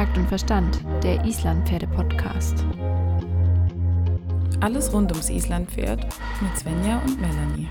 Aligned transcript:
Takt 0.00 0.16
und 0.16 0.28
Verstand, 0.28 0.80
der 1.02 1.22
Islandpferde-Podcast. 1.26 2.64
Alles 4.60 4.90
rund 4.94 5.12
ums 5.12 5.28
Islandpferd 5.28 6.06
mit 6.40 6.58
Svenja 6.58 7.02
und 7.04 7.20
Melanie. 7.20 7.68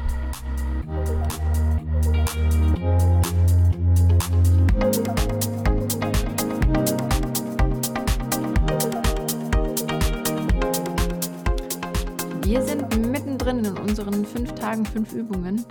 Wir 12.44 12.62
sind 12.62 13.12
mittendrin 13.12 13.66
in 13.66 13.76
unseren 13.76 14.24
fünf 14.24 14.54
Tagen, 14.54 14.86
fünf 14.86 15.14
Übungen. 15.14 15.66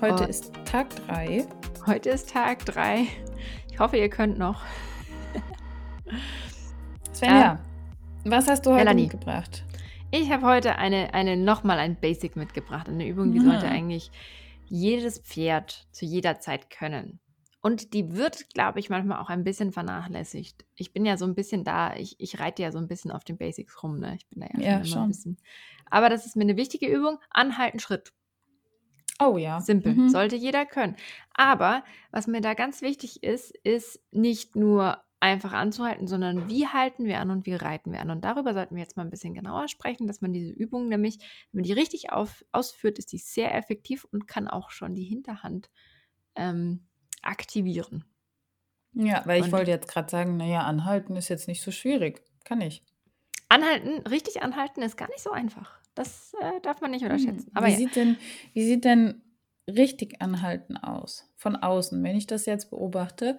Heute 0.00 0.24
Oh. 0.24 0.28
ist 0.30 0.50
Tag 0.64 0.86
3. 1.08 1.46
Heute 1.84 2.08
ist 2.08 2.30
Tag 2.30 2.64
3. 2.64 3.06
Ich 3.70 3.78
hoffe, 3.78 3.98
ihr 3.98 4.08
könnt 4.08 4.38
noch. 4.38 4.62
Svenja, 7.12 7.58
was 8.24 8.48
hast 8.48 8.66
du 8.66 8.70
heute 8.70 8.80
Melanie. 8.80 9.02
mitgebracht? 9.04 9.64
Ich 10.10 10.30
habe 10.30 10.46
heute 10.46 10.76
eine, 10.76 11.14
eine 11.14 11.36
nochmal 11.36 11.78
ein 11.78 11.96
Basic 12.00 12.36
mitgebracht. 12.36 12.88
Eine 12.88 13.06
Übung, 13.06 13.32
die 13.32 13.40
Mhm. 13.40 13.44
sollte 13.44 13.68
eigentlich 13.68 14.10
jedes 14.66 15.18
Pferd 15.18 15.86
zu 15.92 16.04
jeder 16.04 16.40
Zeit 16.40 16.70
können. 16.70 17.20
Und 17.62 17.92
die 17.92 18.14
wird, 18.16 18.48
glaube 18.54 18.80
ich, 18.80 18.88
manchmal 18.88 19.18
auch 19.20 19.28
ein 19.28 19.44
bisschen 19.44 19.70
vernachlässigt. 19.72 20.64
Ich 20.76 20.92
bin 20.92 21.04
ja 21.04 21.16
so 21.18 21.26
ein 21.26 21.34
bisschen 21.34 21.62
da, 21.62 21.94
ich, 21.94 22.18
ich 22.18 22.40
reite 22.40 22.62
ja 22.62 22.72
so 22.72 22.78
ein 22.78 22.88
bisschen 22.88 23.10
auf 23.10 23.22
den 23.22 23.36
Basics 23.36 23.82
rum. 23.82 23.98
Ne? 23.98 24.16
Ich 24.16 24.26
bin 24.28 24.40
da 24.40 24.46
ja, 24.58 24.60
Ja, 24.60 24.70
schon 24.72 24.76
immer 24.78 24.86
schon. 24.86 25.02
ein 25.02 25.08
bisschen. 25.08 25.36
Aber 25.90 26.08
das 26.08 26.24
ist 26.26 26.36
mir 26.36 26.44
eine 26.44 26.56
wichtige 26.56 26.86
Übung. 26.86 27.18
Anhalten, 27.30 27.78
Schritt. 27.80 28.12
Oh 29.22 29.36
ja. 29.36 29.60
Simpel, 29.60 29.94
Mhm. 29.94 30.08
sollte 30.08 30.36
jeder 30.36 30.64
können. 30.64 30.96
Aber 31.34 31.84
was 32.10 32.26
mir 32.26 32.40
da 32.40 32.54
ganz 32.54 32.80
wichtig 32.80 33.22
ist, 33.22 33.50
ist 33.64 34.00
nicht 34.10 34.56
nur 34.56 34.98
einfach 35.20 35.52
anzuhalten, 35.52 36.08
sondern 36.08 36.48
wie 36.48 36.66
halten 36.66 37.04
wir 37.04 37.20
an 37.20 37.30
und 37.30 37.44
wie 37.44 37.54
reiten 37.54 37.92
wir 37.92 38.00
an. 38.00 38.10
Und 38.10 38.24
darüber 38.24 38.54
sollten 38.54 38.74
wir 38.74 38.82
jetzt 38.82 38.96
mal 38.96 39.04
ein 39.04 39.10
bisschen 39.10 39.34
genauer 39.34 39.68
sprechen, 39.68 40.06
dass 40.06 40.22
man 40.22 40.32
diese 40.32 40.50
Übung 40.50 40.88
nämlich, 40.88 41.18
wenn 41.52 41.60
man 41.60 41.64
die 41.64 41.74
richtig 41.74 42.10
auf, 42.10 42.44
ausführt, 42.52 42.98
ist 42.98 43.12
die 43.12 43.18
sehr 43.18 43.54
effektiv 43.54 44.04
und 44.04 44.26
kann 44.26 44.48
auch 44.48 44.70
schon 44.70 44.94
die 44.94 45.04
Hinterhand 45.04 45.70
ähm, 46.36 46.86
aktivieren. 47.22 48.04
Ja, 48.94 49.22
weil 49.26 49.40
ich 49.40 49.46
Und- 49.46 49.52
wollte 49.52 49.70
jetzt 49.70 49.88
gerade 49.88 50.10
sagen, 50.10 50.36
naja, 50.38 50.62
anhalten 50.62 51.14
ist 51.16 51.28
jetzt 51.28 51.48
nicht 51.48 51.62
so 51.62 51.70
schwierig. 51.70 52.22
Kann 52.44 52.62
ich. 52.62 52.82
Anhalten, 53.48 54.06
richtig 54.06 54.42
anhalten 54.42 54.80
ist 54.80 54.96
gar 54.96 55.08
nicht 55.08 55.20
so 55.20 55.30
einfach. 55.30 55.78
Das 55.94 56.32
äh, 56.40 56.60
darf 56.62 56.80
man 56.80 56.92
nicht 56.92 57.02
unterschätzen. 57.02 57.48
Hm. 57.48 57.56
Aber 57.56 57.66
wie, 57.66 57.72
ja. 57.72 57.76
sieht 57.76 57.96
denn, 57.96 58.16
wie 58.54 58.64
sieht 58.64 58.84
denn 58.84 59.22
richtig 59.68 60.22
anhalten 60.22 60.76
aus? 60.76 61.30
Von 61.36 61.56
außen, 61.56 62.02
wenn 62.02 62.16
ich 62.16 62.26
das 62.26 62.46
jetzt 62.46 62.70
beobachte. 62.70 63.38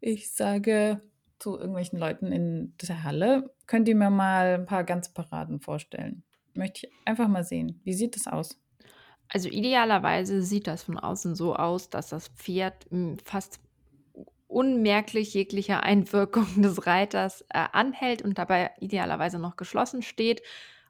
Ich 0.00 0.32
sage 0.32 1.02
zu 1.38 1.56
irgendwelchen 1.56 1.98
Leuten 1.98 2.32
in 2.32 2.74
der 2.82 3.04
Halle, 3.04 3.54
könnt 3.66 3.88
ihr 3.88 3.96
mir 3.96 4.10
mal 4.10 4.54
ein 4.54 4.66
paar 4.66 4.84
ganz 4.84 5.12
Paraden 5.12 5.60
vorstellen? 5.60 6.22
Möchte 6.54 6.86
ich 6.86 6.92
einfach 7.04 7.28
mal 7.28 7.44
sehen. 7.44 7.80
Wie 7.84 7.92
sieht 7.92 8.16
das 8.16 8.26
aus? 8.26 8.60
Also 9.28 9.48
idealerweise 9.48 10.42
sieht 10.42 10.66
das 10.66 10.82
von 10.82 10.98
außen 10.98 11.34
so 11.34 11.54
aus, 11.54 11.90
dass 11.90 12.08
das 12.08 12.28
Pferd 12.28 12.90
m, 12.90 13.18
fast 13.24 13.60
unmerklich 14.46 15.34
jeglicher 15.34 15.82
Einwirkung 15.82 16.46
des 16.62 16.86
Reiters 16.86 17.42
äh, 17.50 17.66
anhält 17.72 18.22
und 18.22 18.38
dabei 18.38 18.70
idealerweise 18.80 19.38
noch 19.38 19.56
geschlossen 19.56 20.02
steht 20.02 20.42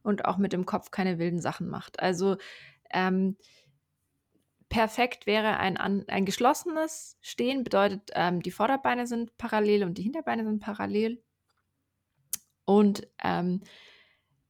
und 0.03 0.25
auch 0.25 0.39
mit 0.39 0.53
dem 0.53 0.65
Kopf 0.65 0.91
keine 0.91 1.19
wilden 1.19 1.41
Sachen 1.41 1.69
macht. 1.69 2.01
Also 2.01 2.37
ähm, 2.91 3.37
perfekt 4.69 5.27
wäre 5.27 5.59
ein, 5.59 5.77
ein 5.79 6.25
geschlossenes 6.25 7.17
Stehen, 7.21 7.65
bedeutet, 7.65 8.11
ähm, 8.15 8.43
die 8.43 8.51
Vorderbeine 8.51 9.07
sind 9.07 9.37
parallel 9.39 9.85
und 9.85 9.99
die 9.99 10.03
Hinterbeine 10.03 10.45
sind 10.45 10.61
parallel. 10.61 11.23
Und 12.65 13.09
ähm, 13.23 13.63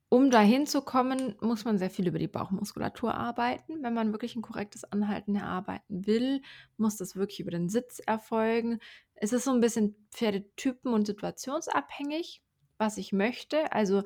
um 0.08 0.30
dahin 0.30 0.66
zu 0.66 0.80
kommen, 0.80 1.36
muss 1.40 1.64
man 1.64 1.78
sehr 1.78 1.90
viel 1.90 2.08
über 2.08 2.18
die 2.18 2.28
Bauchmuskulatur 2.28 3.14
arbeiten. 3.14 3.82
Wenn 3.82 3.92
man 3.92 4.12
wirklich 4.12 4.36
ein 4.36 4.42
korrektes 4.42 4.84
Anhalten 4.84 5.36
erarbeiten 5.36 6.06
will, 6.06 6.42
muss 6.78 6.96
das 6.96 7.14
wirklich 7.14 7.40
über 7.40 7.50
den 7.50 7.68
Sitz 7.68 8.00
erfolgen. 8.00 8.80
Es 9.14 9.32
ist 9.32 9.44
so 9.44 9.52
ein 9.52 9.60
bisschen 9.60 10.08
Pferdetypen- 10.10 10.94
und 10.94 11.06
situationsabhängig, 11.06 12.42
was 12.78 12.96
ich 12.96 13.12
möchte. 13.12 13.70
Also 13.72 14.02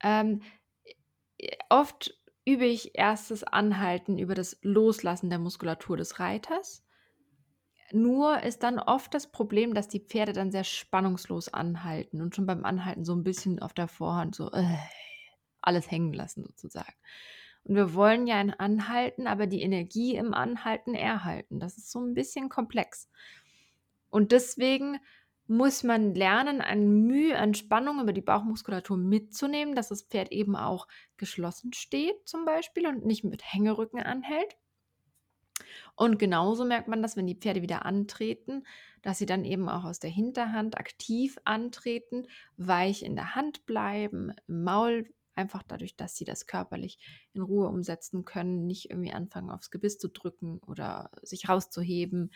ähm, 0.00 0.42
oft 1.68 2.16
übe 2.46 2.64
ich 2.64 2.96
erstes 2.96 3.44
Anhalten 3.44 4.18
über 4.18 4.34
das 4.34 4.56
Loslassen 4.62 5.28
der 5.28 5.38
Muskulatur 5.38 5.96
des 5.96 6.18
Reiters. 6.20 6.82
Nur 7.92 8.42
ist 8.42 8.62
dann 8.62 8.78
oft 8.78 9.12
das 9.14 9.30
Problem, 9.30 9.74
dass 9.74 9.88
die 9.88 10.00
Pferde 10.00 10.32
dann 10.32 10.50
sehr 10.50 10.64
spannungslos 10.64 11.52
anhalten 11.52 12.22
und 12.22 12.34
schon 12.34 12.46
beim 12.46 12.64
Anhalten 12.64 13.04
so 13.04 13.14
ein 13.14 13.24
bisschen 13.24 13.60
auf 13.60 13.74
der 13.74 13.88
Vorhand 13.88 14.34
so 14.34 14.50
äh, 14.52 14.76
alles 15.60 15.90
hängen 15.90 16.12
lassen 16.12 16.44
sozusagen. 16.44 16.94
Und 17.64 17.74
wir 17.74 17.94
wollen 17.94 18.28
ja 18.28 18.36
ein 18.36 18.54
Anhalten, 18.54 19.26
aber 19.26 19.46
die 19.48 19.62
Energie 19.62 20.16
im 20.16 20.32
Anhalten 20.32 20.94
erhalten. 20.94 21.58
Das 21.58 21.76
ist 21.76 21.90
so 21.90 22.00
ein 22.00 22.14
bisschen 22.14 22.48
komplex. 22.48 23.08
Und 24.08 24.30
deswegen 24.30 24.98
muss 25.48 25.82
man 25.82 26.14
lernen, 26.14 26.60
ein 26.60 27.06
Mühe 27.06 27.38
an 27.38 27.54
Spannung 27.54 28.00
über 28.00 28.12
die 28.12 28.22
Bauchmuskulatur 28.22 28.96
mitzunehmen, 28.96 29.74
dass 29.74 29.88
das 29.88 30.02
Pferd 30.02 30.32
eben 30.32 30.56
auch 30.56 30.88
geschlossen 31.16 31.72
steht 31.72 32.16
zum 32.26 32.44
Beispiel 32.44 32.86
und 32.86 33.04
nicht 33.04 33.24
mit 33.24 33.42
Hängerücken 33.44 34.00
anhält. 34.00 34.56
Und 35.94 36.18
genauso 36.18 36.64
merkt 36.64 36.88
man 36.88 37.02
das, 37.02 37.16
wenn 37.16 37.26
die 37.26 37.36
Pferde 37.36 37.62
wieder 37.62 37.86
antreten, 37.86 38.66
dass 39.02 39.18
sie 39.18 39.26
dann 39.26 39.44
eben 39.44 39.68
auch 39.68 39.84
aus 39.84 39.98
der 39.98 40.10
Hinterhand 40.10 40.78
aktiv 40.78 41.38
antreten, 41.44 42.26
weich 42.56 43.02
in 43.02 43.14
der 43.14 43.34
Hand 43.34 43.64
bleiben, 43.66 44.32
im 44.46 44.64
Maul, 44.64 45.08
einfach 45.34 45.62
dadurch, 45.62 45.96
dass 45.96 46.16
sie 46.16 46.24
das 46.24 46.46
körperlich 46.46 46.98
in 47.32 47.42
Ruhe 47.42 47.68
umsetzen 47.68 48.24
können, 48.24 48.66
nicht 48.66 48.90
irgendwie 48.90 49.12
anfangen 49.12 49.50
aufs 49.50 49.70
Gebiss 49.70 49.98
zu 49.98 50.08
drücken 50.08 50.58
oder 50.66 51.10
sich 51.22 51.48
rauszuheben 51.48 52.30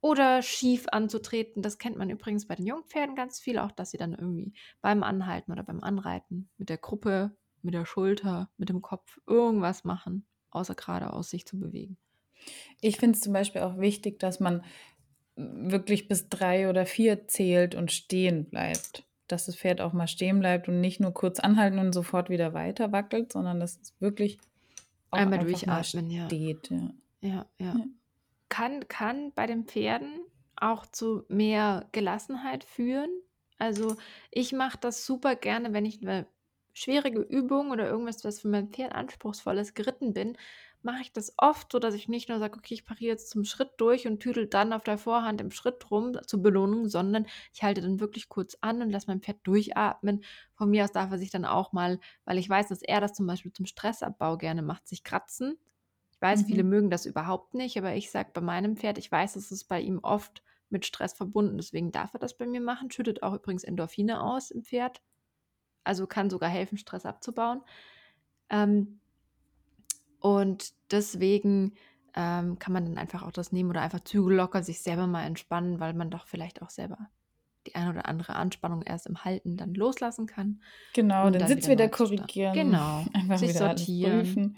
oder 0.00 0.42
schief 0.42 0.86
anzutreten. 0.90 1.62
Das 1.62 1.78
kennt 1.78 1.96
man 1.96 2.10
übrigens 2.10 2.46
bei 2.46 2.54
den 2.54 2.66
Jungpferden 2.66 3.16
ganz 3.16 3.40
viel, 3.40 3.58
auch 3.58 3.72
dass 3.72 3.90
sie 3.90 3.98
dann 3.98 4.12
irgendwie 4.12 4.52
beim 4.80 5.02
Anhalten 5.02 5.52
oder 5.52 5.62
beim 5.62 5.82
Anreiten 5.82 6.48
mit 6.56 6.68
der 6.68 6.78
Gruppe, 6.78 7.36
mit 7.62 7.74
der 7.74 7.86
Schulter, 7.86 8.50
mit 8.56 8.68
dem 8.68 8.82
Kopf 8.82 9.18
irgendwas 9.26 9.84
machen, 9.84 10.26
außer 10.50 10.74
geradeaus 10.74 11.30
sich 11.30 11.46
zu 11.46 11.58
bewegen. 11.58 11.96
Ich 12.80 12.98
finde 12.98 13.16
es 13.16 13.22
zum 13.22 13.32
Beispiel 13.32 13.62
auch 13.62 13.78
wichtig, 13.78 14.20
dass 14.20 14.38
man 14.38 14.62
wirklich 15.34 16.08
bis 16.08 16.28
drei 16.28 16.68
oder 16.68 16.86
vier 16.86 17.28
zählt 17.28 17.74
und 17.74 17.92
stehen 17.92 18.48
bleibt. 18.48 19.04
Dass 19.26 19.46
das 19.46 19.56
Pferd 19.56 19.80
auch 19.80 19.92
mal 19.92 20.08
stehen 20.08 20.40
bleibt 20.40 20.68
und 20.68 20.80
nicht 20.80 21.00
nur 21.00 21.12
kurz 21.12 21.38
anhalten 21.38 21.78
und 21.78 21.92
sofort 21.92 22.30
wieder 22.30 22.54
weiter 22.54 22.92
wackelt, 22.92 23.32
sondern 23.32 23.60
dass 23.60 23.78
es 23.78 23.94
wirklich 24.00 24.38
auch 25.10 25.18
Einmal 25.18 25.40
durchatmen, 25.40 26.10
ja. 26.10 26.26
steht. 26.26 26.70
Ja. 26.70 26.90
Ja, 27.20 27.46
ja. 27.58 27.74
Ja. 27.76 27.84
Kann, 28.48 28.88
kann 28.88 29.32
bei 29.34 29.46
den 29.46 29.64
Pferden 29.66 30.20
auch 30.56 30.86
zu 30.86 31.24
mehr 31.28 31.88
Gelassenheit 31.92 32.64
führen. 32.64 33.10
Also 33.58 33.96
ich 34.30 34.52
mache 34.52 34.78
das 34.80 35.04
super 35.04 35.36
gerne, 35.36 35.72
wenn 35.72 35.84
ich 35.84 36.00
eine 36.02 36.26
schwierige 36.72 37.20
Übung 37.20 37.70
oder 37.70 37.88
irgendwas, 37.88 38.24
was 38.24 38.40
für 38.40 38.48
mein 38.48 38.68
Pferd 38.70 38.92
anspruchsvoll 38.92 39.58
ist, 39.58 39.74
geritten 39.74 40.14
bin, 40.14 40.36
mache 40.82 41.02
ich 41.02 41.12
das 41.12 41.34
oft 41.38 41.72
so, 41.72 41.80
dass 41.80 41.94
ich 41.94 42.08
nicht 42.08 42.28
nur 42.28 42.38
sage, 42.38 42.56
okay, 42.56 42.74
ich 42.74 42.84
pariere 42.84 43.10
jetzt 43.12 43.30
zum 43.30 43.44
Schritt 43.44 43.72
durch 43.78 44.06
und 44.06 44.20
tüdel 44.20 44.46
dann 44.46 44.72
auf 44.72 44.84
der 44.84 44.96
Vorhand 44.96 45.40
im 45.40 45.50
Schritt 45.50 45.90
rum 45.90 46.16
zur 46.26 46.40
Belohnung, 46.40 46.88
sondern 46.88 47.26
ich 47.52 47.62
halte 47.64 47.80
dann 47.82 47.98
wirklich 48.00 48.28
kurz 48.28 48.56
an 48.60 48.80
und 48.80 48.90
lasse 48.90 49.08
mein 49.08 49.20
Pferd 49.20 49.38
durchatmen. 49.42 50.22
Von 50.54 50.70
mir 50.70 50.84
aus 50.84 50.92
darf 50.92 51.10
er 51.10 51.18
sich 51.18 51.30
dann 51.30 51.44
auch 51.44 51.72
mal, 51.72 51.98
weil 52.24 52.38
ich 52.38 52.48
weiß, 52.48 52.68
dass 52.68 52.82
er 52.82 53.00
das 53.00 53.12
zum 53.14 53.26
Beispiel 53.26 53.52
zum 53.52 53.66
Stressabbau 53.66 54.36
gerne 54.38 54.62
macht, 54.62 54.86
sich 54.86 55.02
kratzen. 55.02 55.58
Ich 56.18 56.22
weiß, 56.22 56.42
viele 56.42 56.64
Mhm. 56.64 56.68
mögen 56.68 56.90
das 56.90 57.06
überhaupt 57.06 57.54
nicht, 57.54 57.78
aber 57.78 57.94
ich 57.94 58.10
sage 58.10 58.30
bei 58.34 58.40
meinem 58.40 58.76
Pferd, 58.76 58.98
ich 58.98 59.10
weiß, 59.10 59.36
es 59.36 59.52
ist 59.52 59.64
bei 59.68 59.80
ihm 59.80 60.00
oft 60.00 60.42
mit 60.68 60.84
Stress 60.84 61.12
verbunden, 61.12 61.56
deswegen 61.56 61.92
darf 61.92 62.12
er 62.12 62.18
das 62.18 62.36
bei 62.36 62.44
mir 62.44 62.60
machen. 62.60 62.90
Schüttet 62.90 63.22
auch 63.22 63.34
übrigens 63.34 63.62
Endorphine 63.62 64.20
aus 64.20 64.50
im 64.50 64.64
Pferd. 64.64 65.00
Also 65.84 66.06
kann 66.08 66.30
sogar 66.30 66.50
helfen, 66.50 66.78
Stress 66.78 67.06
abzubauen. 67.06 67.62
Ähm, 68.50 69.00
und 70.20 70.72
deswegen 70.90 71.74
ähm, 72.14 72.58
kann 72.58 72.72
man 72.72 72.84
dann 72.86 72.98
einfach 72.98 73.22
auch 73.22 73.30
das 73.32 73.52
nehmen 73.52 73.70
oder 73.70 73.82
einfach 73.82 74.00
Zügel 74.00 74.36
locker 74.36 74.62
sich 74.62 74.80
selber 74.82 75.06
mal 75.06 75.24
entspannen, 75.24 75.78
weil 75.80 75.94
man 75.94 76.10
doch 76.10 76.26
vielleicht 76.26 76.62
auch 76.62 76.70
selber 76.70 76.98
die 77.66 77.74
eine 77.74 77.90
oder 77.90 78.06
andere 78.08 78.34
Anspannung 78.34 78.82
erst 78.82 79.06
im 79.06 79.24
Halten 79.24 79.56
dann 79.56 79.74
loslassen 79.74 80.26
kann. 80.26 80.62
Genau, 80.92 81.30
den 81.30 81.38
dann 81.40 81.48
Sitz 81.48 81.66
wieder 81.66 81.70
wieder 81.72 81.88
korrigieren. 81.88 82.54
Genau, 82.54 83.06
Einfach 83.12 83.38
sich 83.38 83.52
sortieren. 83.54 84.20
prüfen. 84.20 84.56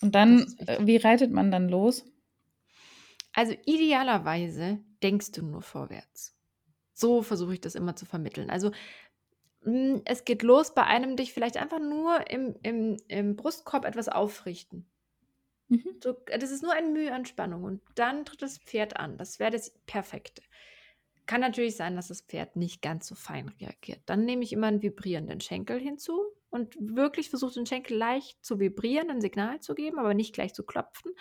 Und 0.00 0.14
dann, 0.14 0.54
äh, 0.66 0.78
wie 0.80 0.96
reitet 0.96 1.32
man 1.32 1.50
dann 1.50 1.68
los? 1.68 2.04
Also 3.32 3.54
idealerweise 3.66 4.78
denkst 5.02 5.32
du 5.32 5.44
nur 5.44 5.62
vorwärts. 5.62 6.36
So 6.92 7.22
versuche 7.22 7.54
ich 7.54 7.60
das 7.60 7.74
immer 7.74 7.94
zu 7.94 8.06
vermitteln. 8.06 8.50
Also 8.50 8.72
mm, 9.62 9.98
es 10.04 10.24
geht 10.24 10.42
los 10.42 10.74
bei 10.74 10.84
einem 10.84 11.16
dich 11.16 11.32
vielleicht 11.32 11.56
einfach 11.56 11.78
nur 11.78 12.30
im, 12.30 12.56
im, 12.62 12.96
im 13.08 13.36
Brustkorb 13.36 13.84
etwas 13.84 14.08
aufrichten. 14.08 14.90
Mhm. 15.68 16.00
So, 16.02 16.16
das 16.26 16.50
ist 16.50 16.62
nur 16.62 16.72
ein 16.72 16.92
Mühe 16.92 17.12
an 17.12 17.26
Spannung 17.26 17.64
und 17.64 17.82
dann 17.94 18.24
tritt 18.24 18.42
das 18.42 18.58
Pferd 18.58 18.96
an. 18.96 19.18
Das 19.18 19.38
wäre 19.38 19.50
das 19.50 19.70
Perfekte. 19.86 20.42
kann 21.26 21.40
natürlich 21.40 21.76
sein, 21.76 21.94
dass 21.94 22.08
das 22.08 22.22
Pferd 22.22 22.56
nicht 22.56 22.82
ganz 22.82 23.06
so 23.06 23.14
fein 23.14 23.48
reagiert. 23.60 24.00
Dann 24.06 24.24
nehme 24.24 24.42
ich 24.42 24.52
immer 24.52 24.68
einen 24.68 24.82
vibrierenden 24.82 25.40
Schenkel 25.40 25.78
hinzu 25.78 26.22
und 26.58 26.76
wirklich 26.96 27.30
versuche 27.30 27.54
den 27.54 27.66
Schenkel 27.66 27.96
leicht 27.96 28.44
zu 28.44 28.58
vibrieren, 28.58 29.10
ein 29.10 29.20
Signal 29.20 29.60
zu 29.60 29.74
geben, 29.74 29.98
aber 29.98 30.14
nicht 30.14 30.34
gleich 30.34 30.54
zu 30.54 30.64
klopfen. 30.64 31.12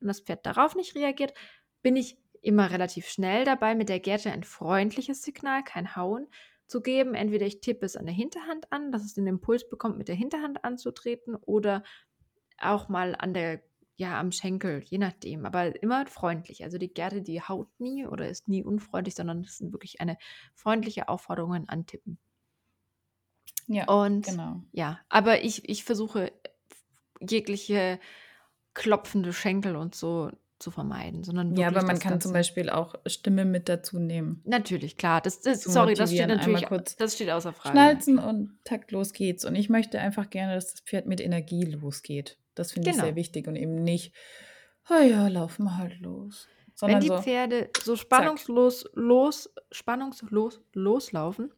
Und 0.00 0.08
das 0.08 0.20
Pferd 0.20 0.46
darauf 0.46 0.74
nicht 0.74 0.94
reagiert, 0.94 1.34
bin 1.82 1.96
ich 1.96 2.18
immer 2.42 2.70
relativ 2.70 3.06
schnell 3.08 3.44
dabei, 3.44 3.74
mit 3.74 3.88
der 3.88 4.00
Gerte 4.00 4.32
ein 4.32 4.44
freundliches 4.44 5.22
Signal, 5.22 5.62
kein 5.62 5.94
Hauen, 5.96 6.26
zu 6.66 6.80
geben. 6.80 7.14
Entweder 7.14 7.46
ich 7.46 7.60
tippe 7.60 7.84
es 7.84 7.96
an 7.96 8.06
der 8.06 8.14
Hinterhand 8.14 8.72
an, 8.72 8.92
dass 8.92 9.04
es 9.04 9.14
den 9.14 9.26
Impuls 9.26 9.68
bekommt, 9.68 9.98
mit 9.98 10.08
der 10.08 10.14
Hinterhand 10.14 10.64
anzutreten, 10.64 11.36
oder 11.36 11.82
auch 12.58 12.88
mal 12.88 13.14
an 13.16 13.34
der, 13.34 13.62
ja, 13.96 14.18
am 14.18 14.32
Schenkel, 14.32 14.82
je 14.84 14.98
nachdem. 14.98 15.44
Aber 15.44 15.82
immer 15.82 16.06
freundlich. 16.06 16.64
Also 16.64 16.78
die 16.78 16.92
Gerte, 16.92 17.22
die 17.22 17.42
haut 17.42 17.68
nie 17.78 18.06
oder 18.06 18.28
ist 18.28 18.48
nie 18.48 18.64
unfreundlich, 18.64 19.14
sondern 19.14 19.40
es 19.40 19.58
sind 19.58 19.72
wirklich 19.72 20.00
eine 20.00 20.16
freundliche 20.54 21.08
Aufforderung 21.08 21.54
an 21.54 21.68
Antippen. 21.68 22.18
Ja, 23.66 23.84
Und 23.88 24.26
genau. 24.26 24.62
ja, 24.72 24.98
aber 25.08 25.42
ich, 25.44 25.68
ich 25.68 25.84
versuche 25.84 26.32
jegliche 27.20 27.98
klopfende 28.74 29.32
Schenkel 29.32 29.76
und 29.76 29.94
so 29.94 30.30
zu 30.58 30.70
vermeiden, 30.70 31.24
sondern 31.24 31.56
Ja, 31.56 31.68
aber 31.68 31.82
man 31.82 31.98
kann 31.98 32.20
zum 32.20 32.32
Ganze. 32.32 32.32
Beispiel 32.32 32.68
auch 32.70 32.94
Stimme 33.06 33.44
mit 33.46 33.68
dazu 33.68 33.98
nehmen. 33.98 34.42
Natürlich, 34.44 34.96
klar. 34.98 35.20
Das, 35.22 35.40
das, 35.40 35.62
sorry, 35.62 35.94
das 35.94 36.10
steht 36.12 36.28
natürlich, 36.28 36.66
kurz 36.66 36.96
das 36.96 37.14
steht 37.14 37.30
außer 37.30 37.52
Frage. 37.54 37.70
Schnalzen 37.74 38.18
und 38.18 38.58
takt, 38.64 38.92
los 38.92 39.12
geht's. 39.14 39.44
Und 39.46 39.54
ich 39.54 39.70
möchte 39.70 39.98
einfach 39.98 40.28
gerne, 40.28 40.54
dass 40.54 40.72
das 40.72 40.80
Pferd 40.80 41.06
mit 41.06 41.20
Energie 41.20 41.64
losgeht. 41.64 42.38
Das 42.54 42.72
finde 42.72 42.90
ich 42.90 42.96
Genau. 42.96 43.06
sehr 43.06 43.16
wichtig 43.16 43.48
und 43.48 43.56
eben 43.56 43.74
nicht, 43.76 44.12
oh 44.90 45.02
ja, 45.02 45.28
laufen 45.28 45.64
wir 45.64 45.78
halt 45.78 45.98
los. 46.00 46.46
Wenn 46.66 46.74
Sondern 46.74 47.00
die 47.00 47.08
so, 47.08 47.18
Pferde 47.22 47.70
so 47.82 47.94
zack. 47.94 48.02
spannungslos 48.02 48.90
los, 48.94 49.50
spannungslos 49.72 50.60
loslaufen. 50.74 51.50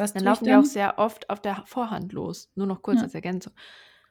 Was 0.00 0.12
dann 0.12 0.24
laufen 0.24 0.44
die 0.44 0.54
auch 0.54 0.64
sehr 0.64 0.98
oft 0.98 1.30
auf 1.30 1.40
der 1.40 1.62
Vorhand 1.66 2.12
los. 2.12 2.50
Nur 2.54 2.66
noch 2.66 2.82
kurz 2.82 2.98
Ja. 2.98 3.04
als 3.04 3.14
Ergänzung. 3.14 3.52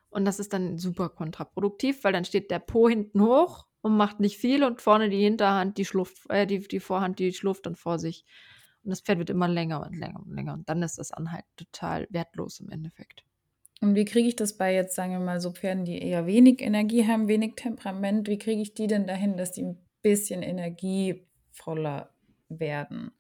Und 0.09 0.25
das 0.25 0.39
ist 0.39 0.53
dann 0.53 0.77
super 0.77 1.09
kontraproduktiv, 1.09 2.03
weil 2.03 2.13
dann 2.13 2.25
steht 2.25 2.50
der 2.51 2.59
Po 2.59 2.89
hinten 2.89 3.21
hoch 3.21 3.65
und 3.81 3.95
macht 3.95 4.19
nicht 4.19 4.38
viel 4.38 4.63
und 4.63 4.81
vorne 4.81 5.09
die 5.09 5.21
Hinterhand, 5.24 5.77
die 5.77 5.86
schluft, 5.86 6.30
äh, 6.30 6.47
die, 6.47 6.59
die 6.59 6.80
Vorhand, 6.80 7.19
die 7.19 7.33
schluft 7.33 7.65
dann 7.65 7.75
vor 7.75 8.00
sich. 8.00 8.25
Und 8.83 8.91
das 8.91 9.01
Pferd 9.01 9.19
wird 9.19 9.30
immer 9.30 9.47
länger 9.47 9.86
und 9.86 9.95
länger 9.95 10.19
und 10.25 10.33
länger. 10.33 10.53
Und 10.53 10.69
dann 10.69 10.81
ist 10.81 10.97
das 10.97 11.12
Anhalten 11.12 11.50
total 11.57 12.07
wertlos 12.09 12.59
im 12.59 12.69
Endeffekt. 12.69 13.24
Und 13.81 13.95
wie 13.95 14.06
kriege 14.06 14.27
ich 14.27 14.35
das 14.35 14.57
bei 14.57 14.74
jetzt, 14.74 14.95
sagen 14.95 15.12
wir 15.12 15.19
mal, 15.19 15.39
so 15.39 15.51
Pferden, 15.51 15.85
die 15.85 16.00
eher 16.01 16.25
wenig 16.25 16.62
Energie 16.62 17.07
haben, 17.07 17.27
wenig 17.27 17.56
Temperament, 17.56 18.27
wie 18.27 18.38
kriege 18.38 18.62
ich 18.62 18.74
die 18.74 18.88
denn 18.88 19.07
dahin, 19.07 19.38
dass 19.38 19.51
die 19.51 19.63
ein 19.63 19.85
bisschen 20.01 20.42
energievoller 20.44 22.09
werden? 22.50 23.12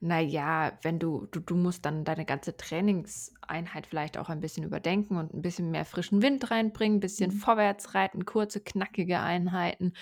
Naja, 0.00 0.78
wenn 0.82 0.98
du, 0.98 1.26
du, 1.30 1.40
du 1.40 1.56
musst 1.56 1.84
dann 1.86 2.04
deine 2.04 2.26
ganze 2.26 2.56
Trainingseinheit 2.56 3.86
vielleicht 3.86 4.18
auch 4.18 4.28
ein 4.28 4.40
bisschen 4.40 4.62
überdenken 4.64 5.16
und 5.16 5.32
ein 5.32 5.40
bisschen 5.42 5.70
mehr 5.70 5.86
frischen 5.86 6.20
Wind 6.22 6.50
reinbringen, 6.50 6.98
ein 6.98 7.00
bisschen 7.00 7.30
Mhm. 7.30 7.38
vorwärts 7.38 7.94
reiten, 7.94 8.24
kurze, 8.26 8.60
knackige 8.60 9.20
Einheiten. 9.20 9.94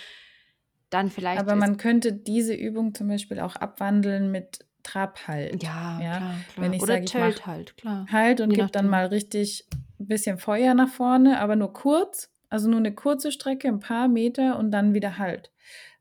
Dann 0.90 1.10
vielleicht 1.10 1.42
Aber 1.42 1.52
ist, 1.52 1.60
man 1.60 1.76
könnte 1.76 2.12
diese 2.12 2.54
Übung 2.54 2.94
zum 2.94 3.08
Beispiel 3.08 3.40
auch 3.40 3.56
abwandeln 3.56 4.30
mit 4.30 4.60
Trabhalt. 4.82 5.62
ja, 5.62 6.00
Ja, 6.02 6.18
klar, 6.18 6.44
wenn 6.58 6.72
klar. 6.72 6.72
ich 6.72 6.82
Oder 6.82 6.94
sage, 6.94 7.04
ich 7.04 7.16
halt, 7.16 7.76
klar. 7.76 8.06
Halt 8.10 8.40
und 8.40 8.50
Je 8.50 8.56
gebe 8.56 8.70
dann 8.70 8.86
nachdem. 8.86 8.90
mal 8.90 9.06
richtig 9.06 9.66
ein 9.98 10.06
bisschen 10.06 10.38
Feuer 10.38 10.74
nach 10.74 10.88
vorne, 10.88 11.40
aber 11.40 11.56
nur 11.56 11.72
kurz. 11.72 12.30
Also 12.50 12.68
nur 12.68 12.78
eine 12.78 12.94
kurze 12.94 13.32
Strecke, 13.32 13.68
ein 13.68 13.80
paar 13.80 14.08
Meter 14.08 14.58
und 14.58 14.70
dann 14.70 14.94
wieder 14.94 15.18
Halt. 15.18 15.50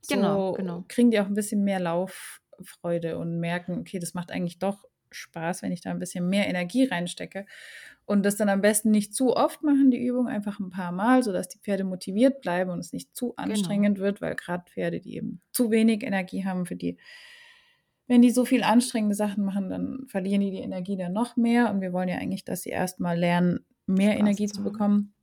Genau, 0.07 0.45
So 0.45 0.53
genau. 0.53 0.83
kriegen 0.87 1.11
die 1.11 1.19
auch 1.19 1.25
ein 1.27 1.33
bisschen 1.33 1.63
mehr 1.63 1.79
Lauffreude 2.57 3.17
und 3.17 3.39
merken, 3.39 3.79
okay, 3.79 3.99
das 3.99 4.13
macht 4.13 4.31
eigentlich 4.31 4.59
doch 4.59 4.85
Spaß, 5.11 5.61
wenn 5.61 5.71
ich 5.71 5.81
da 5.81 5.91
ein 5.91 5.99
bisschen 5.99 6.27
mehr 6.27 6.47
Energie 6.47 6.85
reinstecke. 6.85 7.45
Und 8.05 8.23
das 8.25 8.35
dann 8.35 8.49
am 8.49 8.61
besten 8.61 8.91
nicht 8.91 9.15
zu 9.15 9.35
oft 9.35 9.63
machen, 9.63 9.91
die 9.91 10.03
Übung, 10.03 10.27
einfach 10.27 10.59
ein 10.59 10.69
paar 10.69 10.91
Mal, 10.91 11.23
sodass 11.23 11.47
die 11.47 11.59
Pferde 11.59 11.83
motiviert 11.83 12.41
bleiben 12.41 12.71
und 12.71 12.79
es 12.79 12.91
nicht 12.93 13.15
zu 13.15 13.29
Genau. 13.29 13.51
anstrengend 13.51 13.99
wird, 13.99 14.21
weil 14.21 14.35
gerade 14.35 14.63
Pferde, 14.69 14.99
die 14.99 15.15
eben 15.15 15.41
zu 15.51 15.71
wenig 15.71 16.03
Energie 16.03 16.43
haben, 16.43 16.65
für 16.65 16.75
die, 16.75 16.97
wenn 18.07 18.21
die 18.21 18.31
so 18.31 18.43
viel 18.43 18.63
anstrengende 18.63 19.15
Sachen 19.15 19.45
machen, 19.45 19.69
dann 19.69 20.05
verlieren 20.07 20.41
die 20.41 20.51
die 20.51 20.59
Energie 20.59 20.97
dann 20.97 21.13
noch 21.13 21.37
mehr. 21.37 21.69
Und 21.69 21.79
wir 21.81 21.93
wollen 21.93 22.09
ja 22.09 22.17
eigentlich, 22.17 22.43
dass 22.43 22.63
sie 22.63 22.71
erstmal 22.71 23.17
lernen, 23.17 23.65
mehr 23.85 24.11
Spaß 24.11 24.19
Energie 24.19 24.47
zu 24.47 24.63
bekommen. 24.63 25.13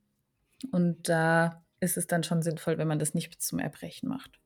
Und 0.71 1.07
da 1.09 1.63
ist 1.79 1.97
es 1.97 2.07
dann 2.07 2.23
schon 2.23 2.41
sinnvoll, 2.41 2.77
wenn 2.77 2.87
man 2.87 2.99
das 2.99 3.13
nicht 3.13 3.29
bis 3.29 3.39
zum 3.45 3.59
Erbrechen 3.59 4.09
macht. 4.09 4.39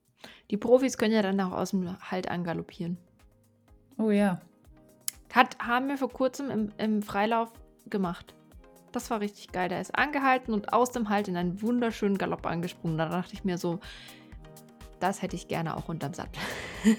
Die 0.51 0.57
Profis 0.57 0.97
können 0.97 1.13
ja 1.13 1.21
dann 1.21 1.39
auch 1.41 1.51
aus 1.51 1.71
dem 1.71 1.97
Halt 2.11 2.29
angaloppieren. 2.29 2.97
Oh 3.97 4.11
ja. 4.11 4.41
Hat, 5.33 5.57
haben 5.59 5.87
wir 5.87 5.97
vor 5.97 6.09
kurzem 6.09 6.49
im, 6.49 6.69
im 6.77 7.01
Freilauf 7.01 7.51
gemacht. 7.89 8.33
Das 8.91 9.09
war 9.09 9.19
richtig 9.19 9.51
geil. 9.51 9.67
Der 9.67 9.81
ist 9.81 9.93
angehalten 9.95 10.53
und 10.53 10.71
aus 10.71 10.91
dem 10.91 11.09
Halt 11.09 11.27
in 11.27 11.35
einen 11.35 11.61
wunderschönen 11.61 12.17
Galopp 12.17 12.45
angesprungen. 12.45 12.97
Da 12.97 13.09
dachte 13.09 13.33
ich 13.33 13.43
mir 13.43 13.57
so, 13.57 13.79
das 14.99 15.21
hätte 15.21 15.35
ich 15.35 15.47
gerne 15.47 15.75
auch 15.75 15.89
unterm 15.89 16.13
Sattel. 16.13 16.41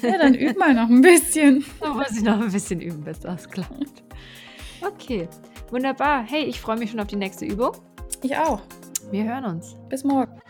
Ja, 0.02 0.18
dann 0.18 0.34
üb 0.34 0.58
mal 0.58 0.74
noch 0.74 0.88
ein 0.88 1.00
bisschen. 1.00 1.64
Da 1.80 1.94
muss 1.94 2.10
ich 2.10 2.22
noch 2.22 2.40
ein 2.40 2.52
bisschen 2.52 2.80
üben, 2.80 3.02
bis 3.04 3.20
das 3.20 3.48
klappt. 3.48 4.02
Okay, 4.82 5.28
wunderbar. 5.70 6.22
Hey, 6.22 6.44
ich 6.44 6.60
freue 6.60 6.76
mich 6.76 6.90
schon 6.90 7.00
auf 7.00 7.06
die 7.06 7.16
nächste 7.16 7.46
Übung. 7.46 7.72
Ich 8.22 8.36
auch. 8.36 8.60
Wir 9.10 9.24
hören 9.24 9.44
uns. 9.44 9.76
Bis 9.88 10.04
morgen. 10.04 10.40